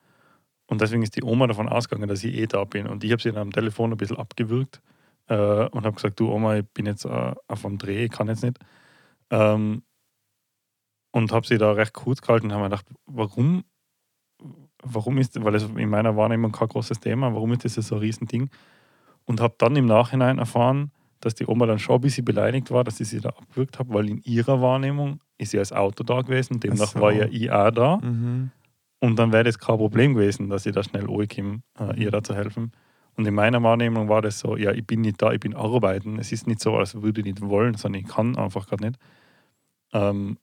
[0.67, 2.87] und deswegen ist die Oma davon ausgegangen, dass ich eh da bin.
[2.87, 4.81] Und ich habe sie dann am Telefon ein bisschen abgewürgt
[5.27, 8.27] äh, und habe gesagt, du Oma, ich bin jetzt äh, auf dem Dreh, ich kann
[8.27, 8.57] jetzt nicht.
[9.29, 9.83] Ähm,
[11.11, 13.63] und habe sie da recht kurz gehalten und habe mir gedacht, warum,
[14.83, 18.01] warum ist, weil es in meiner Wahrnehmung kein großes Thema, warum ist das so ein
[18.01, 18.49] Riesending?
[19.23, 20.91] Und habe dann im Nachhinein erfahren,
[21.25, 23.91] dass die Oma dann schon ein bisschen beleidigt war, dass ich sie da abgewürgt habe,
[23.95, 27.01] weil in ihrer Wahrnehmung ist sie als Auto da gewesen, demnach so.
[27.01, 27.97] war ja ich auch da.
[27.97, 28.51] mhm.
[28.99, 32.23] Und dann wäre das kein Problem gewesen, dass ich da schnell ankomme, äh, ihr da
[32.23, 32.71] zu helfen.
[33.17, 36.19] Und in meiner Wahrnehmung war das so, ja, ich bin nicht da, ich bin arbeiten.
[36.19, 38.99] Es ist nicht so, als würde ich nicht wollen, sondern ich kann einfach gerade nicht.
[39.93, 40.37] Ähm,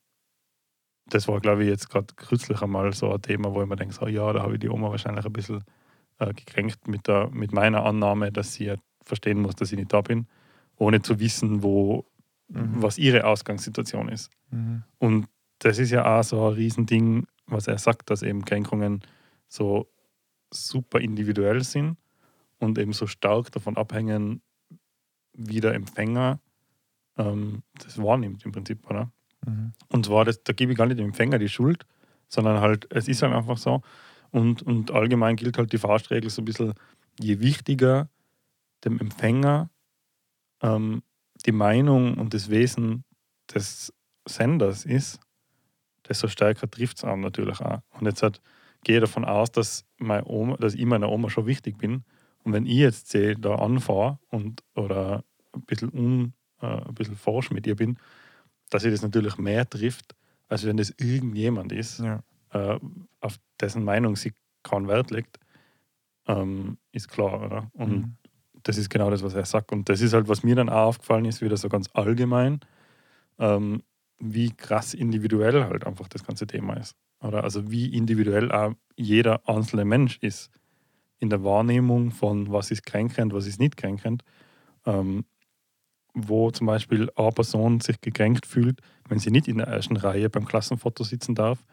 [1.07, 3.95] das war, glaube ich, jetzt gerade kürzlich einmal so ein Thema, wo ich mir denke,
[3.95, 5.63] so, ja, da habe ich die Oma wahrscheinlich ein bisschen
[6.19, 9.93] äh, gekränkt mit, der, mit meiner Annahme, dass sie ja verstehen muss, dass ich nicht
[9.93, 10.27] da bin,
[10.77, 12.07] ohne zu wissen, wo,
[12.49, 12.83] Mhm.
[12.83, 14.31] was ihre Ausgangssituation ist.
[14.51, 14.83] Mhm.
[14.99, 15.27] Und
[15.61, 19.01] das ist ja auch so ein Riesending, was er sagt, dass eben Kränkungen
[19.49, 19.89] so
[20.53, 21.97] super individuell sind
[22.59, 24.43] und eben so stark davon abhängen,
[25.33, 26.41] wie der Empfänger
[27.17, 29.11] ähm, das wahrnimmt im Prinzip, oder?
[29.47, 29.73] Mhm.
[29.89, 31.87] Und zwar, das, da gebe ich gar nicht dem Empfänger die Schuld,
[32.29, 33.83] sondern halt, es ist halt einfach so.
[34.31, 36.75] Und, und allgemein gilt halt die Faustregel so ein bisschen,
[37.19, 38.09] je wichtiger
[38.85, 39.71] dem Empfänger
[40.63, 41.03] ähm,
[41.47, 43.05] die Meinung und das Wesen
[43.55, 43.93] des
[44.29, 45.21] Senders ist,
[46.09, 47.81] desto stärker trifft es einen natürlich auch.
[47.99, 48.41] Und jetzt halt,
[48.85, 52.05] gehe ich davon aus, dass, meine Oma, dass ich meiner Oma schon wichtig bin
[52.45, 57.17] Und wenn ich jetzt sie da anfahre und oder ein bisschen, un, äh, ein bisschen
[57.17, 57.99] forsch mit ihr bin,
[58.71, 60.15] dass sie das natürlich mehr trifft,
[60.49, 62.23] als wenn das irgendjemand ist, Ja.
[62.53, 62.79] äh,
[63.21, 64.33] auf dessen Meinung sie
[64.65, 65.39] keinen Wert legt,
[66.27, 67.71] ähm, ist klar, oder?
[67.75, 68.17] Und Mhm.
[68.63, 69.73] Das ist genau das, was er sagt.
[69.73, 72.61] Und das ist halt, was mir dann auch aufgefallen ist, wieder so ganz allgemein,
[73.39, 73.83] ähm,
[74.19, 76.95] wie krass individuell halt einfach das ganze Thema ist.
[77.21, 80.51] Oder also wie individuell auch jeder einzelne Mensch ist
[81.19, 84.25] in der Wahrnehmung von, was ist kränkend, was ist nicht kränkend.
[84.85, 85.25] Ähm,
[86.15, 90.29] wo zum Beispiel eine Person sich gekränkt fühlt, wenn sie nicht in der ersten Reihe
[90.29, 91.65] beim Klassenfoto sitzen darf.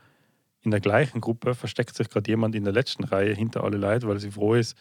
[0.62, 4.08] In der gleichen Gruppe versteckt sich gerade jemand in der letzten Reihe hinter alle Leute,
[4.08, 4.78] weil sie froh ist,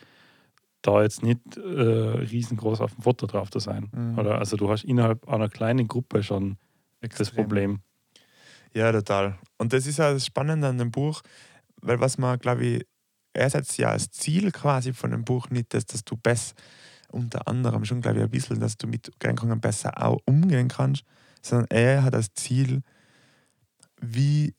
[0.82, 3.90] da jetzt nicht äh, riesengroß auf dem Foto drauf zu sein.
[3.92, 4.18] Mhm.
[4.18, 6.56] Oder also du hast innerhalb einer kleinen Gruppe schon
[7.00, 7.34] das Extrem.
[7.34, 7.80] Problem.
[8.74, 9.38] Ja, total.
[9.56, 11.22] Und das ist ja das Spannende an dem Buch,
[11.80, 12.86] weil was man, glaube ich,
[13.32, 16.54] er setzt ja als Ziel quasi von dem Buch nicht, dass, dass du besser,
[17.10, 21.04] unter anderem schon, glaube ich, ein bisschen, dass du mit Kränkungen besser auch umgehen kannst,
[21.42, 22.82] sondern er hat als Ziel,
[24.00, 24.54] wie,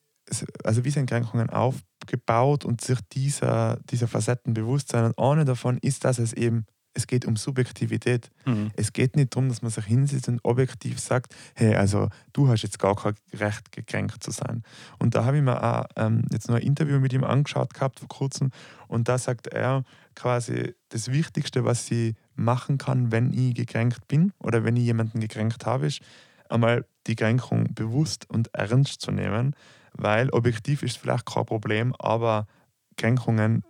[0.63, 5.05] also wie sind Kränkungen aufgebaut und sich dieser, dieser Facetten bewusst sein.
[5.05, 8.31] Und eine davon ist, dass es eben, es geht um Subjektivität.
[8.45, 8.71] Mhm.
[8.75, 12.63] Es geht nicht darum, dass man sich hinsetzt und objektiv sagt, hey, also du hast
[12.63, 14.63] jetzt gar kein Recht, gekränkt zu sein.
[14.97, 17.99] Und da habe ich mir auch ähm, jetzt noch ein Interview mit ihm angeschaut gehabt
[17.99, 18.51] vor kurzem
[18.87, 19.83] und da sagt er
[20.15, 25.19] quasi, das Wichtigste, was ich machen kann, wenn ich gekränkt bin oder wenn ich jemanden
[25.19, 26.01] gekränkt habe, ist
[26.49, 29.55] einmal die Kränkung bewusst und ernst zu nehmen,
[29.93, 32.47] weil objektiv ist vielleicht kein Problem, aber
[32.97, 33.63] Kränkungen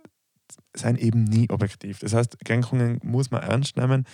[0.74, 2.00] sind eben nie objektiv.
[2.00, 4.04] Das heißt, Kränkungen muss man ernst nehmen.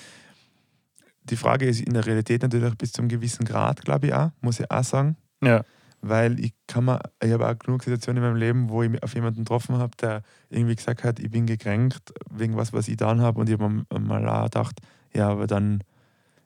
[1.25, 4.31] Die Frage ist in der Realität natürlich bis zu einem gewissen Grad, glaube ich auch,
[4.41, 5.17] muss ich auch sagen.
[5.43, 5.65] Ja.
[6.01, 9.03] Weil ich kann mir, ich habe auch genug Situationen in meinem Leben, wo ich mich
[9.03, 12.97] auf jemanden getroffen habe, der irgendwie gesagt hat, ich bin gekränkt wegen was, was ich
[12.97, 13.41] getan habe.
[13.41, 14.79] Und ich habe mir mal auch gedacht,
[15.15, 15.83] ja, aber dann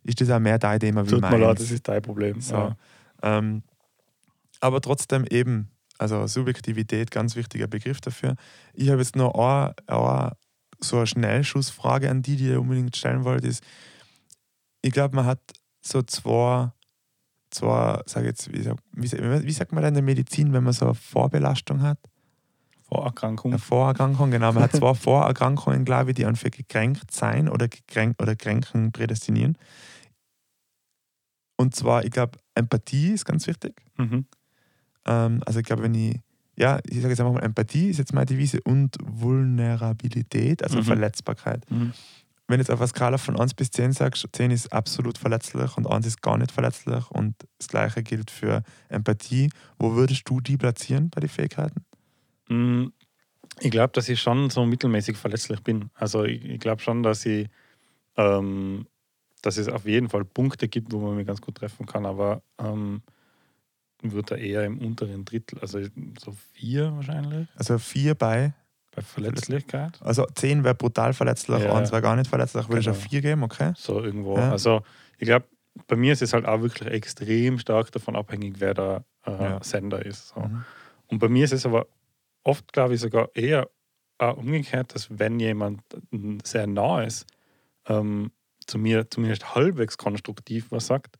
[0.05, 1.42] ist das auch mehr dein Thema wie Tut mir meins.
[1.42, 2.40] leid, das ist dein Problem.
[2.40, 2.55] So.
[2.55, 2.77] Ja.
[3.23, 3.62] Ähm,
[4.61, 8.37] aber trotzdem eben, also Subjektivität, ganz wichtiger Begriff dafür.
[8.75, 10.37] Ich habe jetzt noch eine, eine,
[10.81, 13.62] so eine Schnellschussfrage an die, die ihr unbedingt stellen wollt, ist,
[14.83, 15.40] ich glaube, man hat
[15.83, 16.73] so zwei,
[17.51, 20.87] zwei sag jetzt, wie, wie, wie sagt man denn in der Medizin, wenn man so
[20.87, 21.99] eine Vorbelastung hat?
[22.88, 23.53] Vorerkrankung.
[23.53, 24.53] Eine Vorerkrankung, genau.
[24.53, 29.57] Man hat zwei Vorerkrankungen, glaube ich, die einfach gekränkt sein oder, gekränkt, oder kränken prädestinieren.
[31.57, 33.83] Und zwar, ich glaube, Empathie ist ganz wichtig.
[33.96, 34.27] Mhm.
[35.06, 36.20] Ähm, also ich glaube, wenn ich,
[36.56, 40.84] ja, ich sage jetzt einfach mal, Empathie ist jetzt meine Devise und Vulnerabilität, also Mhm.
[40.84, 41.64] Verletzbarkeit.
[41.70, 41.92] Mhm.
[42.48, 45.76] Wenn du jetzt auf einer Skala von 1 bis 10 sagst, 10 ist absolut verletzlich
[45.76, 50.40] und 1 ist gar nicht verletzlich und das gleiche gilt für Empathie, wo würdest du
[50.40, 51.84] die platzieren bei den Fähigkeiten?
[52.48, 52.86] Mm,
[53.60, 55.90] Ich glaube, dass ich schon so mittelmäßig verletzlich bin.
[55.94, 57.48] Also ich, ich glaube schon, dass ich
[58.16, 58.86] ähm,
[59.42, 62.42] dass es auf jeden Fall Punkte gibt, wo man mich ganz gut treffen kann, aber
[62.58, 63.02] ähm,
[64.02, 65.80] würde eher im unteren Drittel, also
[66.18, 68.54] so vier wahrscheinlich Also 4 bei,
[68.92, 70.00] bei Verletzlichkeit.
[70.02, 71.74] also 10 wäre brutal verletzlich, Ja.
[71.74, 72.96] 1 wäre gar nicht verletzlich, würde ich Genau.
[72.96, 73.72] auf 4 geben, okay?
[73.76, 74.36] So irgendwo.
[74.36, 74.50] Ja.
[74.50, 74.82] Also
[75.18, 75.46] ich glaube,
[75.86, 79.62] bei mir ist es halt auch wirklich extrem stark davon abhängig, wer der äh, Ja.
[79.62, 80.28] Sender ist.
[80.28, 80.40] So.
[80.40, 80.64] Mhm.
[81.08, 81.86] Und bei mir ist es aber
[82.42, 83.68] oft, glaube ich, sogar eher
[84.18, 85.82] auch umgekehrt, dass wenn jemand
[86.44, 87.26] sehr nah ist,
[87.86, 88.32] ähm,
[88.66, 91.18] zu mir zumindest halbwegs konstruktiv was sagt,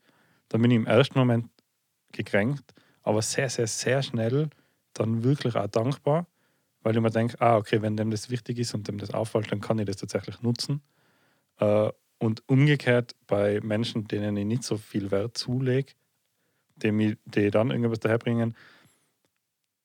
[0.49, 1.47] dann bin ich im ersten Moment
[2.13, 4.51] gekränkt, aber sehr, sehr, sehr schnell
[4.95, 6.27] dann wirklich auch dankbar,
[6.83, 9.51] weil ich mir denke, ah, okay, wenn dem das wichtig ist und dem das auffällt,
[9.53, 10.83] dann kann ich das tatsächlich nutzen.
[11.59, 15.95] Äh, und umgekehrt bei Menschen, denen ich nicht so viel Wert zulege,
[16.77, 18.55] die, die dann irgendwas daherbringen,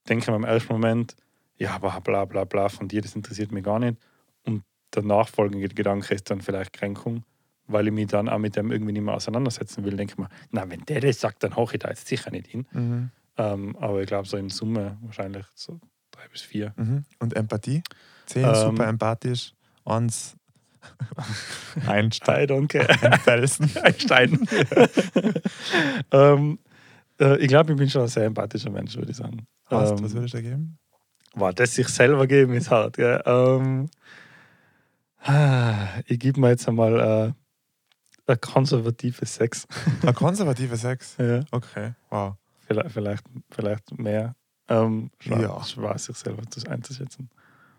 [0.08, 1.16] denke ich mir im ersten Moment,
[1.58, 3.98] ja, bla bla bla, von dir, das interessiert mich gar nicht.
[4.44, 7.24] Und der nachfolgende Gedanke ist dann vielleicht Kränkung,
[7.67, 9.95] weil ich mich dann auch mit dem irgendwie nicht mehr auseinandersetzen will.
[9.95, 12.47] Denke ich mir, na, wenn der das sagt, dann hoche ich da jetzt sicher nicht
[12.47, 12.65] hin.
[12.71, 13.12] Mhm.
[13.38, 15.80] Ähm, aber ich glaube, so in Summe wahrscheinlich so
[16.12, 16.73] drei bis vier.
[16.78, 17.06] Mhm.
[17.19, 17.84] Und Empathie?
[18.28, 19.54] 10 Ähm, super empathisch,
[19.86, 20.36] 1
[21.88, 22.43] Einstein.
[22.43, 22.88] I don't care.
[23.12, 23.69] Ein Felsen.
[23.84, 24.39] Einstein.
[26.12, 26.60] ähm,
[27.19, 29.47] äh, ich glaube, ich bin schon ein sehr empathischer Mensch, würde ich sagen.
[29.65, 30.78] Hast, ähm, was würdest du da geben?
[31.34, 32.97] War das sich selber geben ist hart.
[32.97, 33.21] Gell?
[33.25, 33.89] Ähm,
[35.23, 37.34] ah, ich gebe mir jetzt einmal äh,
[38.28, 39.68] ein konservatives Sex.
[40.06, 41.16] Ein konservativer Sex.
[41.20, 42.36] ja, Okay, wow.
[42.68, 44.36] vielleicht, vielleicht, vielleicht mehr.
[44.68, 45.64] Ähm, schwer, Ja.
[45.64, 47.30] schwer, sich selber zu- einzuschätzen.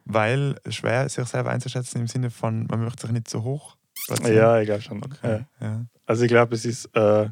[0.04, 4.36] Weil schwer sich selber einzuschätzen im Sinne von, man möchte sich nicht zu hoch platzieren.
[4.36, 5.02] Ja, glaube schon.
[5.04, 5.44] Okay.
[5.60, 5.66] Ja.
[5.66, 5.86] Ja.
[6.06, 7.28] Also ich glaube, es ist äh,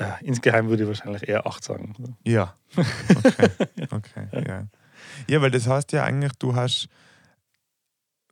[0.00, 2.16] ja, insgeheim würde ich wahrscheinlich eher 8 sagen.
[2.24, 2.54] Ja.
[2.76, 3.48] Okay.
[3.92, 4.26] okay.
[4.48, 4.66] ja.
[5.28, 6.88] ja, weil das heißt ja eigentlich, du hast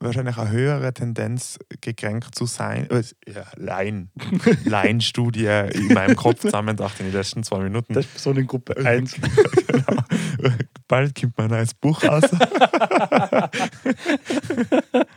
[0.00, 2.88] wahrscheinlich eine höhere Tendenz, gekränkt zu sein.
[2.90, 4.10] Äh, ja, Laien.
[4.64, 7.94] Laienstudie in meinem Kopf zusammendacht in den letzten zwei Minuten.
[7.94, 9.14] Das ist Personengruppe 1.
[9.66, 10.02] genau.
[10.88, 12.24] Bald kommt mein neues Buch raus.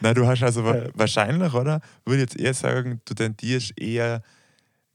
[0.02, 1.82] Na, du hast also wahrscheinlich, oder?
[2.06, 4.22] Würde jetzt eher sagen, du tendierst eher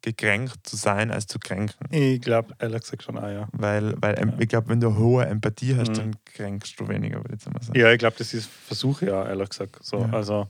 [0.02, 1.88] gekränkt zu sein, als zu kränken.
[1.90, 3.48] Ich glaube, ehrlich gesagt schon, ah ja.
[3.52, 4.38] Weil, weil Ja.
[4.38, 5.94] ich glaube, wenn du hohe Empathie hast, Mhm.
[5.94, 7.78] dann kränkst du weniger, würde ich jetzt mal sagen.
[7.78, 9.78] Ja, ich glaube, das ist Versuche ja, ehrlich gesagt.
[9.82, 10.10] So, Ja.
[10.12, 10.48] Also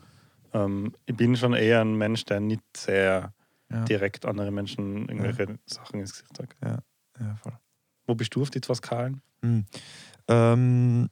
[0.55, 3.33] ähm, ich bin schon eher ein Mensch, der nicht sehr
[3.71, 3.85] Ja.
[3.85, 6.57] direkt andere Menschen irgendwelche Sachen ins Gesicht sagt.
[6.63, 6.79] Ja,
[7.43, 7.59] voll.
[8.07, 9.21] Wo bist du auf die zwei Skalen?
[9.43, 9.67] Hm.
[10.29, 11.09] Ähm,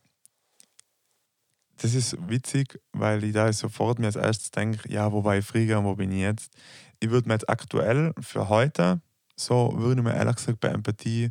[1.78, 5.44] das ist witzig, weil ich da sofort mir als erstes denke, ja, wo war ich
[5.44, 6.50] früher und wo bin ich jetzt?
[7.00, 9.00] Ich würde mir jetzt aktuell für heute,
[9.36, 11.28] so würde ich mir ehrlich gesagt bei Empathie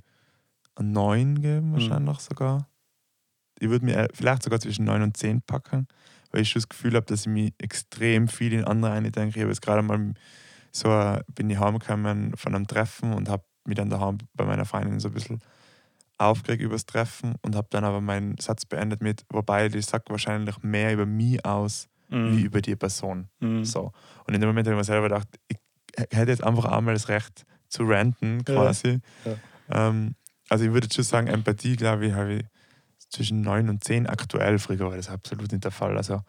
[0.75, 2.67] einen 9 geben, wahrscheinlich sogar.
[3.59, 5.87] Ich würde mir vielleicht sogar zwischen 9 und 10 packen,
[6.31, 9.29] weil ich schon das Gefühl habe, dass ich mich extrem viel in andere eindenke.
[9.29, 10.13] Ich habe jetzt gerade mal
[10.71, 14.65] so, äh, bin ich heimgekommen von einem Treffen und habe mich dann daheim bei meiner
[14.65, 15.41] Freundin so ein bisschen
[16.17, 20.61] aufgeregt übers Treffen und habe dann aber meinen Satz beendet mit, wobei ich sage wahrscheinlich
[20.63, 23.29] mehr über mich aus, wie über die Person.
[23.39, 23.65] Mhm.
[23.65, 23.91] So.
[24.25, 25.57] Und in dem Moment habe ich mir selber gedacht, ich
[26.11, 28.55] hätte jetzt einfach einmal das Recht zu ranten, Ja.
[28.55, 28.99] quasi.
[29.69, 29.87] Ja.
[29.89, 30.15] Ähm,
[30.49, 32.45] also ich würde jetzt schon sagen, Empathie, glaube ich, habe ich
[33.09, 34.59] zwischen 9 und 10 aktuell.
[34.59, 35.95] Früher war das absolut nicht der Fall.
[35.97, 36.21] Also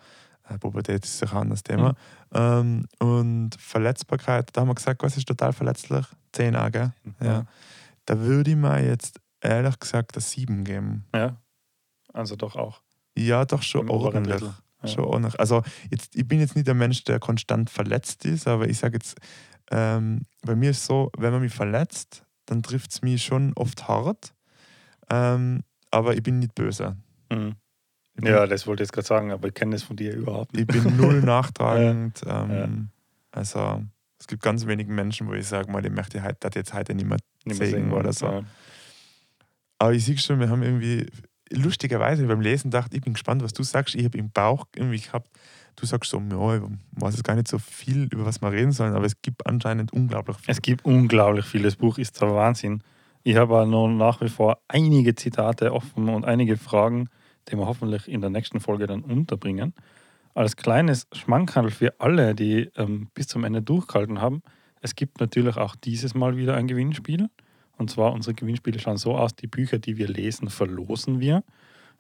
[0.49, 1.94] äh, Pubertät ist sicher ein anderes Thema.
[2.33, 6.07] Ähm, und Verletzbarkeit, da haben wir gesagt, was ist total verletzlich?
[6.33, 6.92] 10 auch, gell?
[7.20, 7.44] Ja.
[8.07, 11.05] Da würde ich mir jetzt ehrlich gesagt eine 7 geben.
[11.14, 11.37] ja.
[12.12, 12.81] Also doch auch.
[13.18, 14.42] Ja, doch schon Im ordentlich.
[14.83, 14.89] Ja.
[14.89, 15.39] Schon ordentlich.
[15.41, 18.95] Also jetzt, ich bin jetzt nicht der Mensch, der konstant verletzt ist, aber ich sage
[18.95, 19.17] jetzt,
[19.71, 23.89] ähm, bei mir ist so, wenn man mich verletzt, dann trifft es mich schon oft
[23.89, 24.35] hart.
[25.11, 26.97] Ähm, aber ich bin nicht böse.
[27.31, 27.55] Mhm.
[28.15, 30.53] Bin, Ja, das wollte ich jetzt gerade sagen, aber ich kenne das von dir überhaupt
[30.55, 30.73] nicht.
[30.73, 32.23] ich bin null nachtragend.
[32.27, 32.69] Ähm, Ja.
[33.33, 33.83] Also
[34.19, 36.95] es gibt ganz wenige Menschen, wo ich sage, mal, ich möchte halt, das jetzt heute
[36.95, 38.27] nicht mehr Nicht mehr sehen oder so.
[38.27, 38.43] Ja.
[39.79, 41.07] Aber ich sehe schon, wir haben irgendwie,
[41.51, 43.95] lustigerweise beim Lesen gedacht, ich bin gespannt, was du sagst.
[43.95, 45.31] Ich habe im Bauch irgendwie gehabt,
[45.77, 48.73] du sagst so, ja, ich weiß jetzt gar nicht so viel, über was wir reden
[48.73, 50.51] sollen, aber es gibt anscheinend unglaublich viel.
[50.51, 51.63] Es gibt unglaublich viel.
[51.63, 52.83] Das Buch ist der Wahnsinn.
[53.23, 57.09] Ich habe aber noch nach wie vor einige Zitate offen und einige Fragen,
[57.49, 59.75] die wir hoffentlich in der nächsten Folge dann unterbringen.
[60.35, 64.43] Als kleines Schmankerl für alle, die ähm, bis zum Ende durchgehalten haben,
[64.81, 67.29] es gibt natürlich auch dieses Mal wieder ein Gewinnspiel.
[67.77, 71.45] Und zwar unsere Gewinnspiele schauen so aus, die Bücher, die wir lesen, verlosen wir.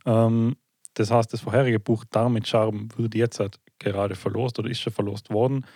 [0.04, 0.56] Ähm,
[0.94, 4.80] das heißt, das vorherige Buch Darm mit Charme wird jetzt halt gerade verlost oder ist
[4.80, 5.66] schon verlost worden.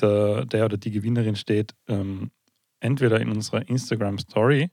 [0.00, 2.30] Der, der oder die Gewinnerin steht ähm,
[2.80, 4.70] entweder in unserer Instagram Story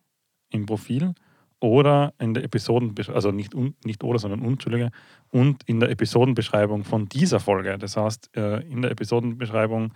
[0.50, 1.14] im Profil
[1.62, 3.54] oder in der Episodenbeschreibung, also nicht,
[3.86, 4.92] nicht oder, sondern Entschuldige,
[5.30, 7.78] und in der Episodenbeschreibung von dieser Folge.
[7.78, 9.94] Das heißt, äh, in der Episodenbeschreibung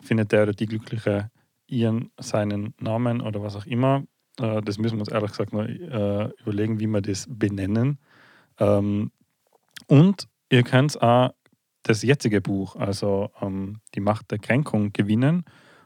[0.00, 1.30] findet der oder die Glückliche
[1.66, 4.04] ihren, seinen Namen oder was auch immer.
[4.40, 7.98] Äh, das müssen wir uns ehrlich gesagt noch äh, überlegen, wie wir das benennen.
[8.58, 9.10] Ähm,
[9.88, 11.30] und ihr könnt auch
[11.82, 15.44] das jetzige Buch, also ähm, Die Macht der Kränkung, gewinnen.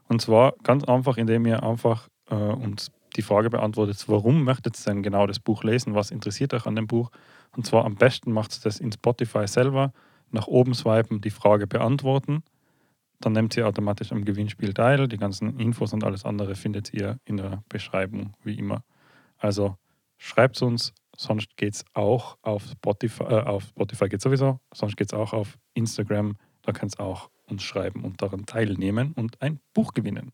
[0.08, 4.84] Und zwar ganz einfach, indem ihr einfach äh, uns die Frage beantwortet, warum möchtet ihr
[4.92, 5.94] denn genau das Buch lesen?
[5.94, 7.10] Was interessiert euch an dem Buch?
[7.56, 9.92] Und zwar am besten macht es das in Spotify selber.
[10.30, 12.44] Nach oben swipen, die Frage beantworten.
[13.20, 15.06] Dann nehmt ihr automatisch am Gewinnspiel teil.
[15.06, 18.82] Die ganzen Infos und alles andere findet ihr in der Beschreibung, wie immer.
[19.36, 19.76] Also
[20.16, 24.96] schreibt es uns, sonst geht es auch auf Spotify, äh, auf Spotify geht sowieso, sonst
[24.96, 29.40] geht es auch auf Instagram, da könnt ihr auch uns schreiben und daran teilnehmen und
[29.42, 30.32] ein Buch gewinnen.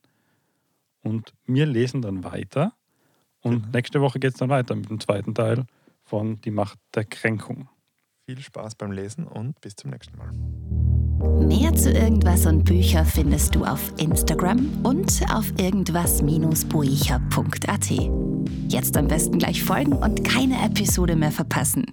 [1.03, 2.72] Und wir lesen dann weiter
[3.40, 3.68] und Genau.
[3.72, 5.66] nächste Woche geht es dann weiter mit dem zweiten Teil
[6.03, 7.68] von Die Macht der Kränkung.
[8.27, 10.96] Viel Spaß beim Lesen und bis zum nächsten Mal.
[11.19, 17.91] Mehr zu irgendwas und Bücher findest du auf Instagram und auf irgendwas-buecher.at.
[18.69, 21.85] Jetzt am besten gleich folgen und keine Episode mehr verpassen.